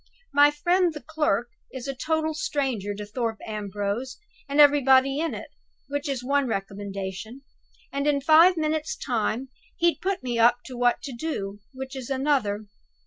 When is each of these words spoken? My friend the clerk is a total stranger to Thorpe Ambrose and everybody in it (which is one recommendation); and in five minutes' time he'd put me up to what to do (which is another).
My 0.33 0.49
friend 0.49 0.95
the 0.95 0.99
clerk 1.03 1.51
is 1.71 1.87
a 1.87 1.93
total 1.93 2.33
stranger 2.33 2.95
to 2.95 3.05
Thorpe 3.05 3.37
Ambrose 3.45 4.17
and 4.49 4.59
everybody 4.59 5.19
in 5.19 5.35
it 5.35 5.49
(which 5.89 6.09
is 6.09 6.23
one 6.23 6.47
recommendation); 6.47 7.43
and 7.93 8.07
in 8.07 8.19
five 8.19 8.57
minutes' 8.57 8.97
time 8.97 9.49
he'd 9.77 10.01
put 10.01 10.23
me 10.23 10.39
up 10.39 10.63
to 10.65 10.75
what 10.75 11.03
to 11.03 11.13
do 11.15 11.59
(which 11.71 11.95
is 11.95 12.09
another). 12.09 12.65